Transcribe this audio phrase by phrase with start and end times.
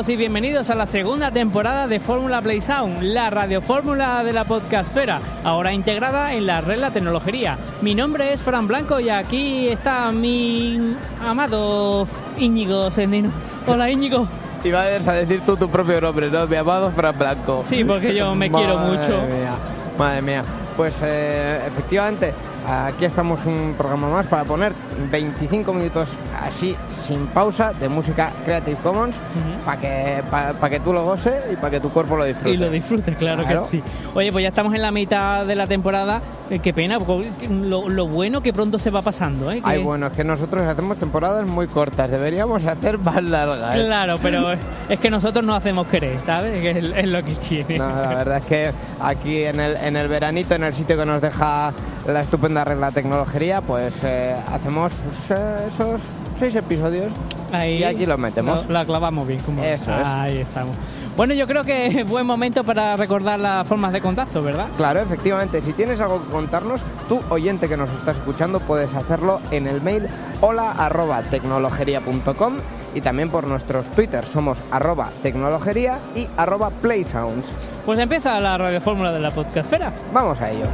[0.00, 4.44] Saludos y bienvenidos a la segunda temporada de Fórmula Play Sound, la radiofórmula de la
[4.44, 7.58] podcastfera, ahora integrada en la red La Tecnología.
[7.82, 12.08] Mi nombre es Fran Blanco y aquí está mi amado
[12.38, 13.30] Íñigo Sendino.
[13.66, 14.26] Hola Íñigo.
[14.64, 16.46] Y vas a decir tú tu propio nombre, ¿no?
[16.46, 17.62] Mi amado Fran Blanco.
[17.66, 19.26] Sí, porque yo me quiero mucho.
[19.28, 19.52] mía,
[19.98, 20.42] madre mía.
[20.78, 22.32] Pues eh, efectivamente,
[22.66, 24.72] aquí estamos un programa más para poner
[25.10, 26.08] 25 minutos
[26.44, 29.16] así, sin pausa, de música Creative Commons,
[29.64, 32.50] para que, pa- que tú lo goces y para que tu cuerpo lo disfrute.
[32.50, 33.62] Y lo disfrutes, claro, Claro.
[33.64, 33.82] que sí.
[34.14, 36.20] Oye, pues ya estamos en la mitad de la temporada.
[36.50, 36.98] Eh, qué pena,
[37.48, 39.56] lo, lo bueno que pronto se va pasando, ¿eh?
[39.56, 43.74] Que- Ay, bueno, es que nosotros hacemos temporadas muy cortas, deberíamos hacer más largas.
[43.76, 43.84] ¿eh?
[43.86, 44.52] Claro, pero
[44.88, 46.60] es que nosotros no hacemos querer, ¿sabes?
[46.60, 47.78] Que es, es lo que tiene.
[47.78, 51.06] No, la verdad es que aquí en el, en el veranito, en el sitio que
[51.06, 51.72] nos deja
[52.12, 56.00] la estupenda regla tecnología, pues eh, hacemos pues, eh, esos
[56.38, 57.10] seis episodios
[57.52, 58.66] Ahí y aquí los metemos.
[58.66, 59.40] Lo, lo clavamos bien.
[59.40, 60.06] Como Eso es.
[60.06, 60.76] Ahí estamos.
[61.16, 64.68] Bueno, yo creo que es buen momento para recordar las formas de contacto, ¿verdad?
[64.76, 69.40] Claro, efectivamente, si tienes algo que contarnos, tú oyente que nos estás escuchando puedes hacerlo
[69.50, 70.08] en el mail
[70.40, 72.54] hola arroba tecnologería.com
[72.94, 77.52] y también por nuestros Twitter somos arroba tecnologería y arroba playsounds.
[77.84, 79.92] Pues empieza la radiofórmula de la podcastfera.
[80.12, 80.66] Vamos a ello.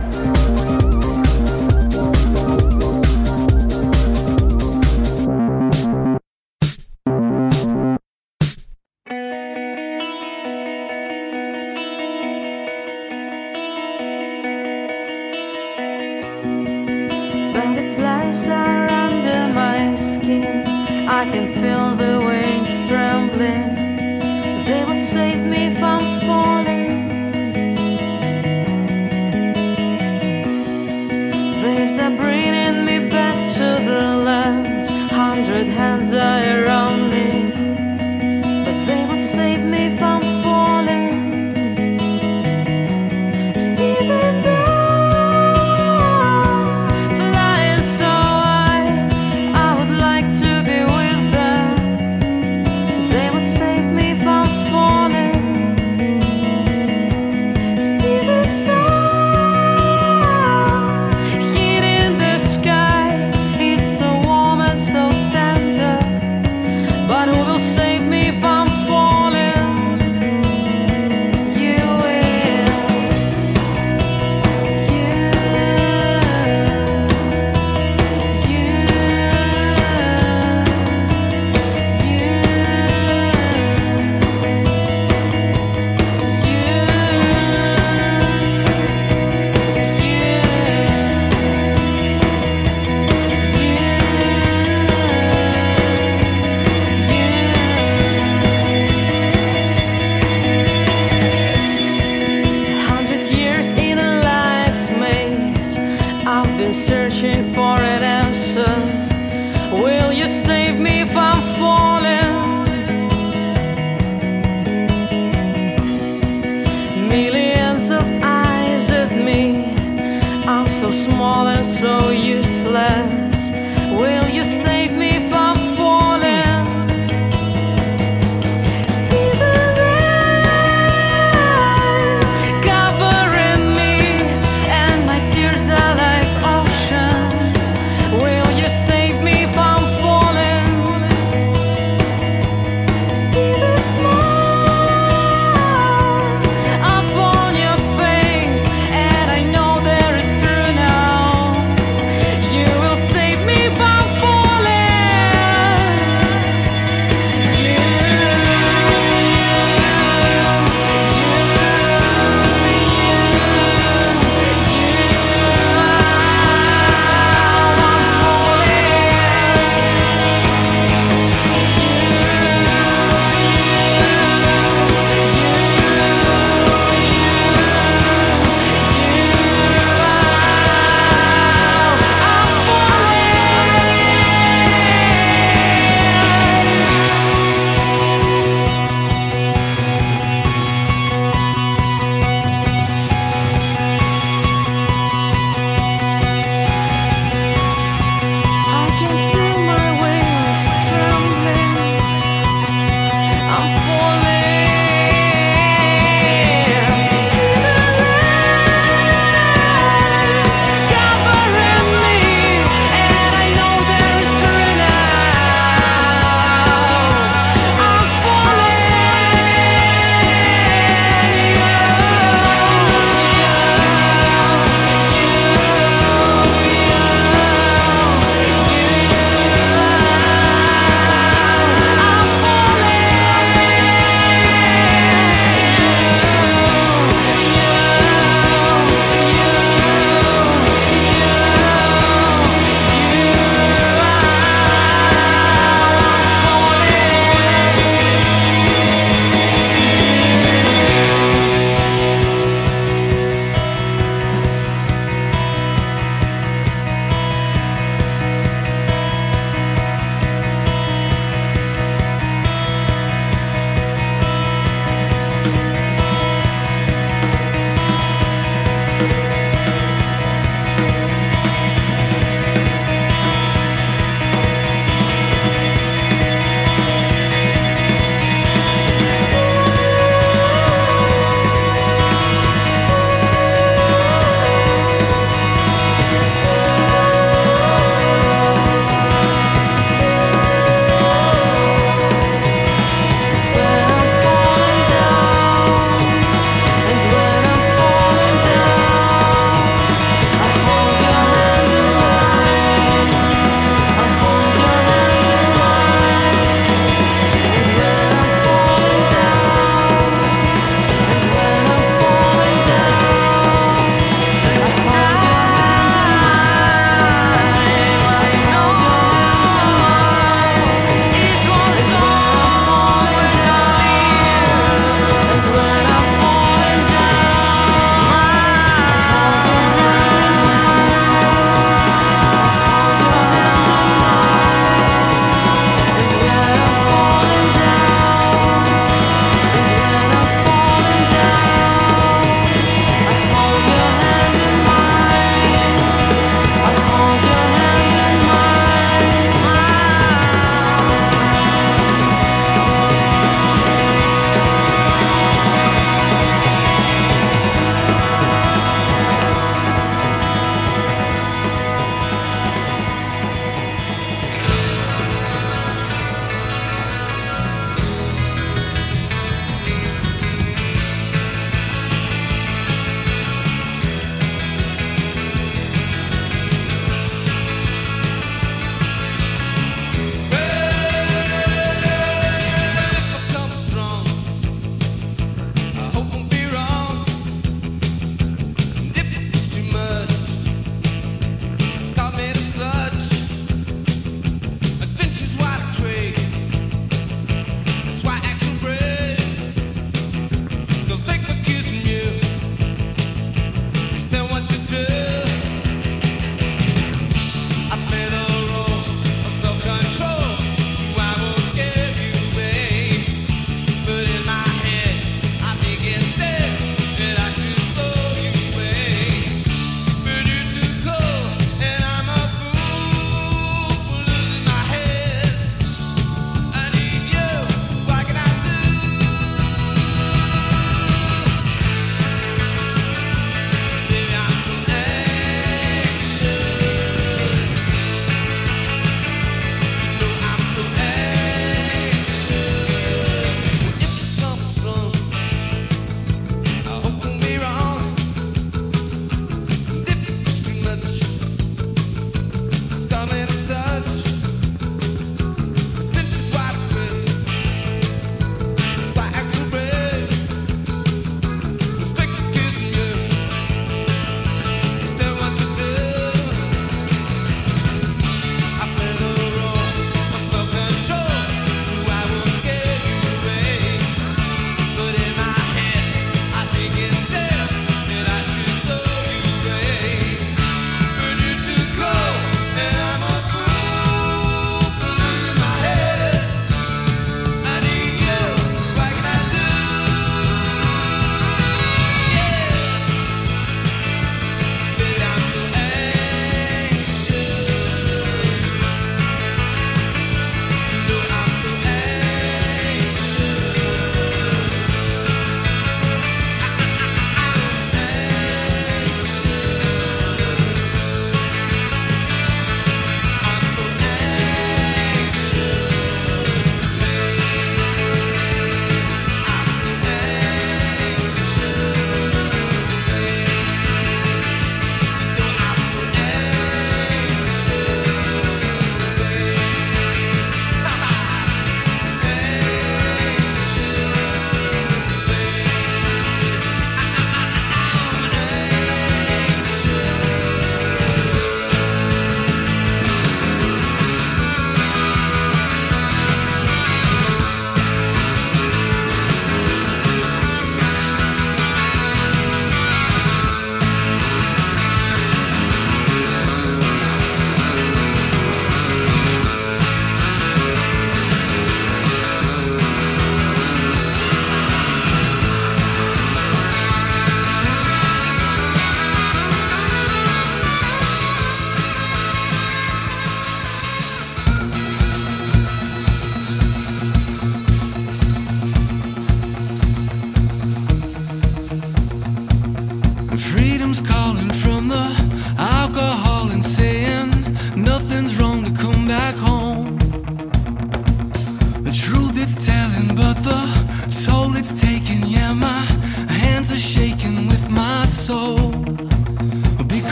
[35.67, 36.56] with hands I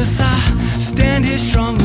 [0.00, 0.38] Cause I
[0.78, 1.79] stand here strong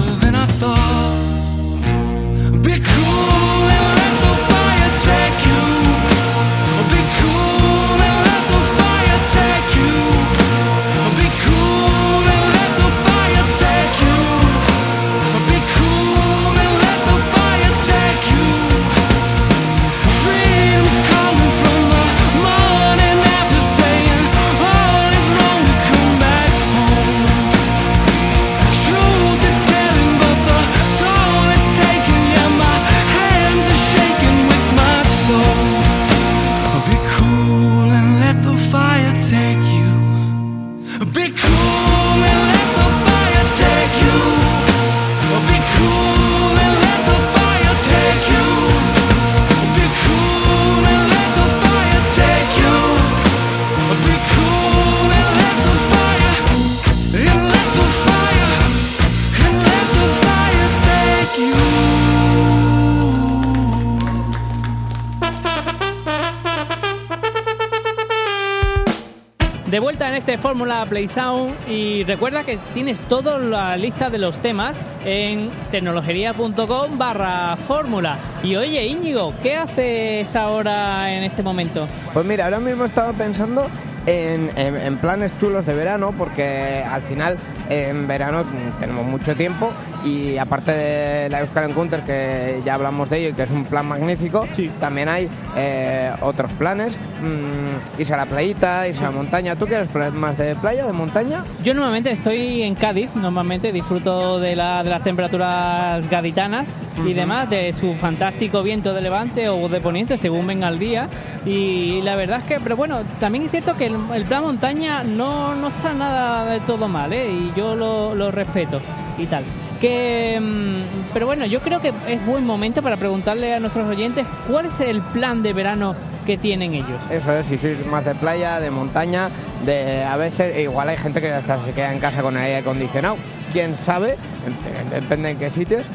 [70.26, 75.52] este Fórmula Play Sound y recuerda que tienes toda la lista de los temas en
[75.70, 78.18] tecnologería.com barra fórmula.
[78.42, 81.88] Y oye Íñigo, ¿qué haces ahora en este momento?
[82.12, 83.68] Pues mira, ahora mismo estaba pensando
[84.06, 87.38] en, en- en planes chulos de verano, porque al final
[87.70, 88.44] en verano
[88.80, 89.72] tenemos mucho tiempo
[90.04, 93.66] y aparte de la Euskal Encounter, que ya hablamos de ello y que es un
[93.66, 94.70] plan magnífico, Sí.
[94.80, 99.56] también hay eh, otros planes, mm, irse a la playita, irse a la montaña.
[99.56, 101.44] ¿Tú quieres más de playa, de montaña?
[101.64, 106.68] Yo normalmente estoy en Cádiz, normalmente disfruto de, la- de las temperaturas gaditanas
[107.06, 111.10] y demás, de su fantástico viento de levante o de poniente según venga el día.
[111.46, 115.04] Y la verdad es que, pero bueno, también es cierto que el, el plan montaña
[115.04, 117.28] no, no está nada de todo mal, ¿eh?
[117.30, 118.80] y yo lo, lo respeto
[119.18, 119.44] y tal.
[119.82, 124.26] Que, mm, pero bueno, yo creo que es buen momento para preguntarle a nuestros oyentes
[124.48, 127.00] cuál es el plan de verano que tienen ellos.
[127.12, 129.30] Eso es, si sois más de playa, de montaña,
[129.66, 132.58] de a veces, e igual hay gente que hasta se queda en casa con aire
[132.58, 133.18] acondicionado.
[133.54, 134.16] Quién sabe,
[134.48, 135.86] en- depende en qué sitios.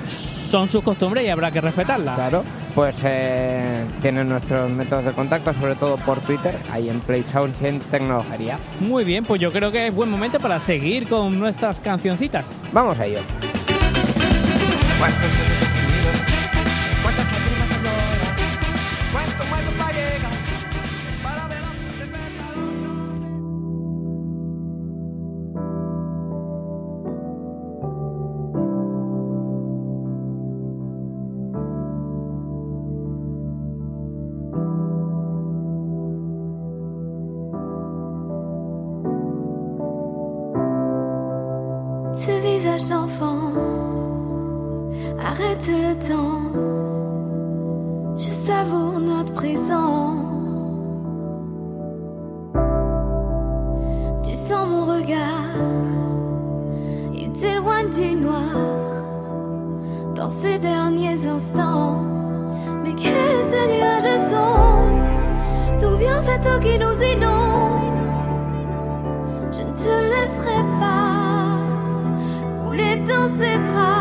[0.51, 2.17] Son sus costumbres y habrá que respetarlas.
[2.17, 2.43] Claro,
[2.75, 7.63] pues eh, tienen nuestros métodos de contacto, sobre todo por Twitter, ahí en Play Sounds
[7.63, 8.59] y en Tecnología.
[8.81, 12.45] Muy bien, pues yo creo que es buen momento para seguir con nuestras cancioncitas.
[12.73, 13.21] Vamos a ello.
[60.21, 62.05] Dans ces derniers instants.
[62.85, 65.01] Mais quel est ce nuage sombre
[65.81, 67.81] D'où vient cette eau qui nous inonde?
[69.51, 71.57] Je ne te laisserai pas
[72.63, 74.00] couler dans ces draps.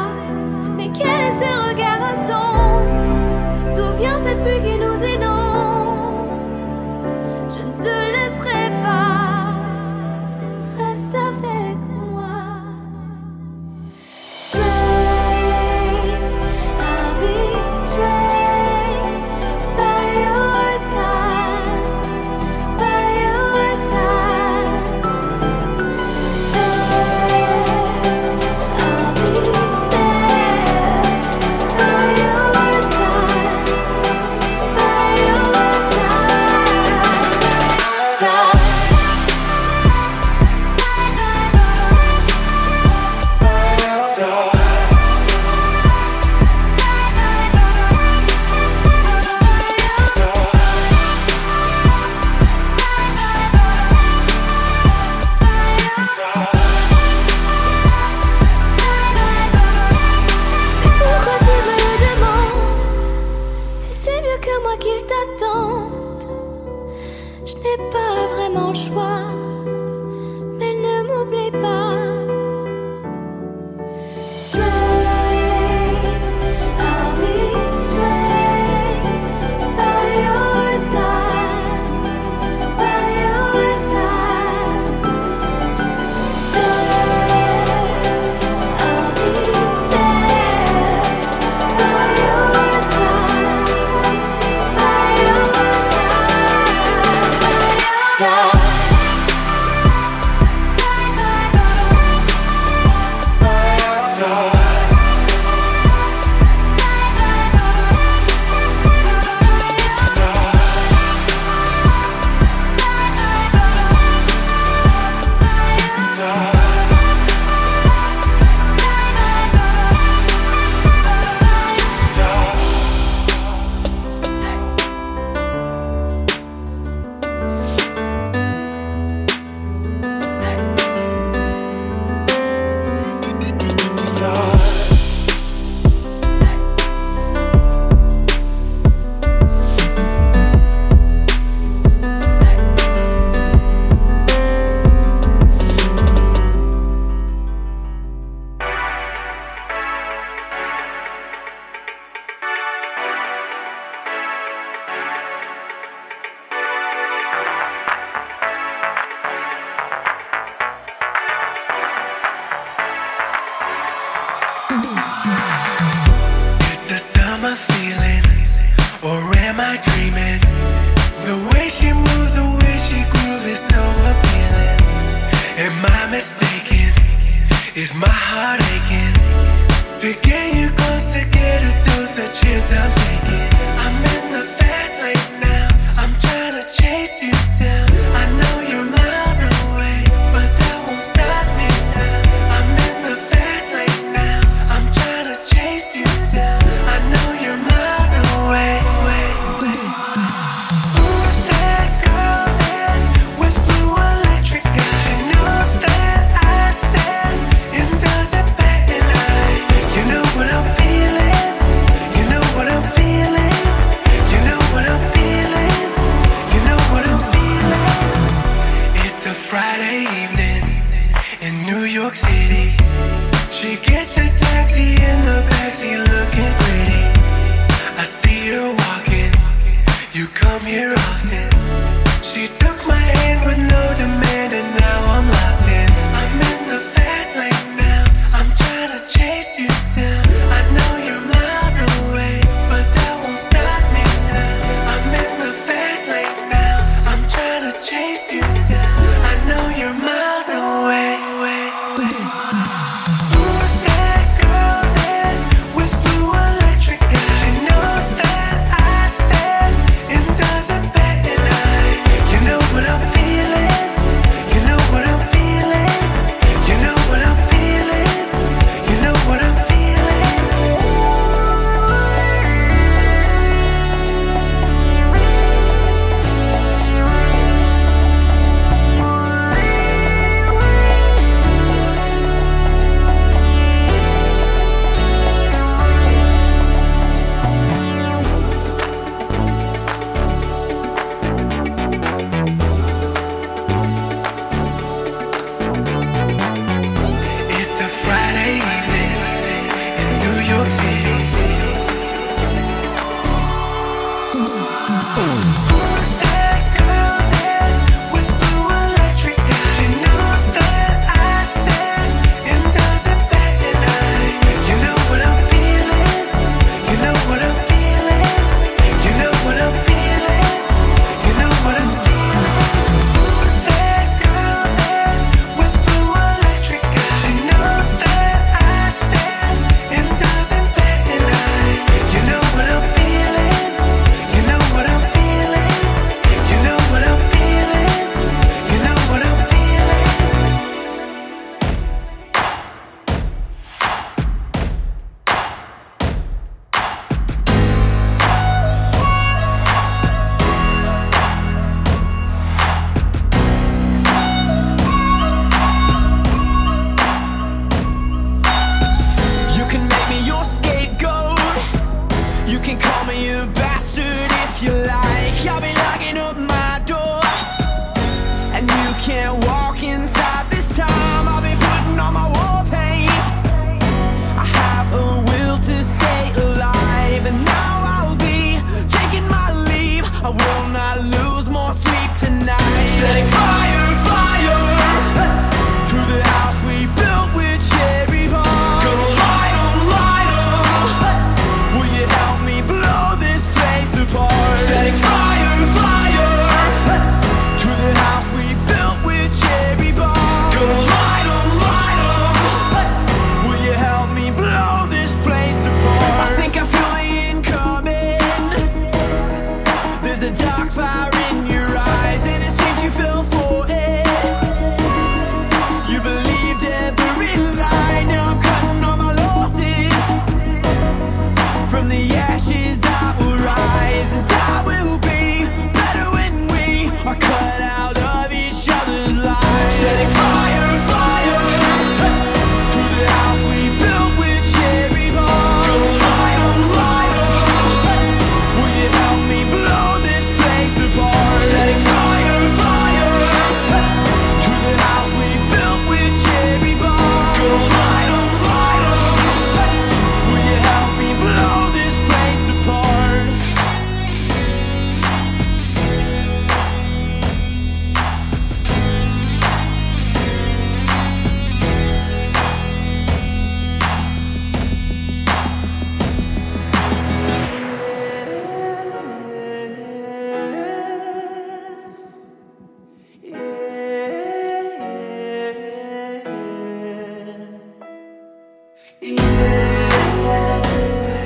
[231.25, 231.48] started.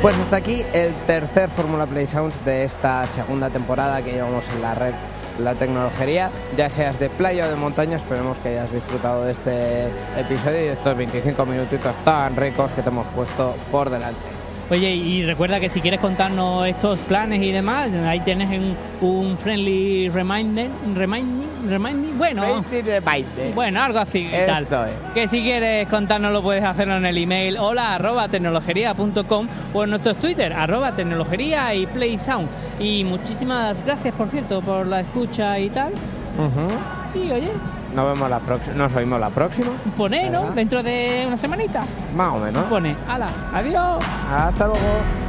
[0.01, 4.61] Pues hasta aquí el tercer Fórmula Play Sounds de esta segunda temporada que llevamos en
[4.61, 4.93] la red
[5.39, 6.29] La Tecnologería.
[6.55, 9.87] Ya seas de playa o de montaña, esperemos que hayas disfrutado de este
[10.19, 14.42] episodio y estos 25 minutitos tan ricos que te hemos puesto por delante.
[14.69, 19.37] Oye, y recuerda que si quieres contarnos estos planes y demás, ahí tienes un, un
[19.37, 22.63] friendly reminder, reminding, reminding, bueno,
[23.53, 24.63] bueno, algo así tal.
[24.63, 24.69] Es.
[25.13, 29.89] Que si quieres contarnos lo puedes hacerlo en el email hola arroba tecnologería.com o en
[29.89, 32.47] nuestros Twitter arroba tecnologería y play sound.
[32.79, 35.93] Y muchísimas gracias, por cierto, por la escucha y tal.
[37.13, 37.51] Y oye,
[37.93, 38.75] Nos vemos la próxima.
[38.75, 39.71] Nos oímos la próxima.
[39.97, 40.51] pone, ¿no?
[40.51, 41.83] Dentro de una semanita.
[42.15, 42.63] Más o menos.
[42.65, 44.03] Pone, ala, adiós.
[44.31, 45.22] Hasta luego.